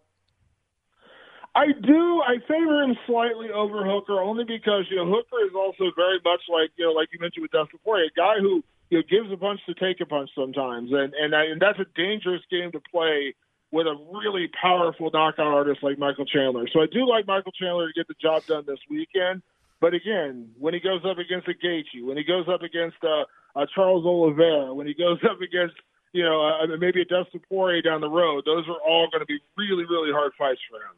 I 1.54 1.66
do. 1.72 2.22
I 2.22 2.38
favor 2.46 2.82
him 2.82 2.96
slightly 3.06 3.50
over 3.50 3.84
Hooker 3.84 4.20
only 4.20 4.44
because 4.44 4.86
you 4.90 4.96
know 4.96 5.06
Hooker 5.06 5.44
is 5.46 5.54
also 5.54 5.92
very 5.94 6.18
much 6.24 6.42
like 6.48 6.70
you 6.76 6.86
know 6.86 6.92
like 6.92 7.08
you 7.12 7.20
mentioned 7.20 7.42
with 7.42 7.52
Dustin 7.52 7.78
Poirier, 7.84 8.06
a 8.06 8.16
guy 8.16 8.34
who 8.40 8.62
you 8.90 8.98
know 8.98 9.04
gives 9.08 9.32
a 9.32 9.36
punch 9.36 9.60
to 9.66 9.74
take 9.74 10.00
a 10.00 10.06
punch 10.06 10.30
sometimes, 10.34 10.90
and 10.92 11.14
and, 11.14 11.34
I, 11.34 11.44
and 11.46 11.60
that's 11.60 11.78
a 11.78 11.86
dangerous 11.94 12.42
game 12.50 12.72
to 12.72 12.80
play 12.90 13.34
with 13.70 13.86
a 13.86 13.94
really 14.12 14.48
powerful 14.60 15.10
knockout 15.12 15.46
artist 15.46 15.82
like 15.82 15.98
Michael 15.98 16.24
Chandler. 16.24 16.66
So 16.72 16.80
I 16.80 16.86
do 16.86 17.06
like 17.06 17.26
Michael 17.26 17.52
Chandler 17.52 17.88
to 17.88 17.92
get 17.92 18.08
the 18.08 18.14
job 18.20 18.44
done 18.46 18.64
this 18.66 18.78
weekend. 18.88 19.42
But 19.80 19.94
again, 19.94 20.50
when 20.58 20.74
he 20.74 20.80
goes 20.80 21.02
up 21.04 21.18
against 21.18 21.48
a 21.48 21.54
Gaethje, 21.54 22.04
when 22.04 22.16
he 22.16 22.24
goes 22.24 22.46
up 22.48 22.62
against 22.62 22.96
uh, 23.04 23.24
uh, 23.54 23.66
Charles 23.74 24.04
Oliveira, 24.04 24.74
when 24.74 24.86
he 24.86 24.94
goes 24.94 25.18
up 25.30 25.40
against 25.40 25.76
you 26.12 26.24
know 26.24 26.40
uh, 26.40 26.66
maybe 26.78 27.02
a 27.02 27.04
Dustin 27.04 27.40
Poirier 27.48 27.82
down 27.82 28.00
the 28.00 28.10
road, 28.10 28.44
those 28.44 28.64
are 28.68 28.80
all 28.86 29.08
going 29.10 29.20
to 29.20 29.26
be 29.26 29.38
really 29.56 29.84
really 29.84 30.12
hard 30.12 30.32
fights 30.38 30.60
for 30.68 30.76
him. 30.76 30.96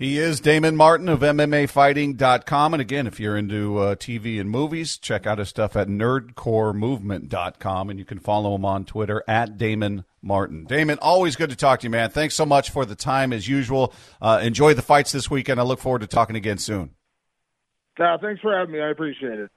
He 0.00 0.18
is 0.18 0.40
Damon 0.40 0.76
Martin 0.76 1.10
of 1.10 1.20
MMAfighting.com. 1.20 2.72
And 2.72 2.80
again, 2.80 3.06
if 3.06 3.20
you're 3.20 3.36
into 3.36 3.76
uh, 3.76 3.96
TV 3.96 4.40
and 4.40 4.48
movies, 4.48 4.96
check 4.96 5.26
out 5.26 5.36
his 5.36 5.50
stuff 5.50 5.76
at 5.76 5.88
nerdcoremovement.com. 5.88 7.90
And 7.90 7.98
you 7.98 8.06
can 8.06 8.18
follow 8.18 8.54
him 8.54 8.64
on 8.64 8.86
Twitter 8.86 9.22
at 9.28 9.58
Damon 9.58 10.06
Martin. 10.22 10.64
Damon, 10.64 10.98
always 11.02 11.36
good 11.36 11.50
to 11.50 11.56
talk 11.56 11.80
to 11.80 11.84
you, 11.84 11.90
man. 11.90 12.08
Thanks 12.08 12.34
so 12.34 12.46
much 12.46 12.70
for 12.70 12.86
the 12.86 12.94
time 12.94 13.34
as 13.34 13.46
usual. 13.46 13.92
Uh, 14.22 14.40
enjoy 14.42 14.72
the 14.72 14.80
fights 14.80 15.12
this 15.12 15.30
weekend. 15.30 15.60
I 15.60 15.64
look 15.64 15.80
forward 15.80 16.00
to 16.00 16.06
talking 16.06 16.34
again 16.34 16.56
soon. 16.56 16.94
Uh, 17.98 18.16
thanks 18.22 18.40
for 18.40 18.56
having 18.56 18.72
me. 18.72 18.80
I 18.80 18.88
appreciate 18.88 19.38
it. 19.38 19.50